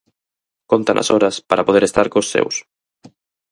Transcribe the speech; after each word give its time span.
Contan 0.71 0.97
as 0.99 1.11
horas 1.13 1.35
para 1.49 1.65
poder 1.67 1.83
estar 1.85 2.07
cos 2.13 2.29
seus. 2.33 2.55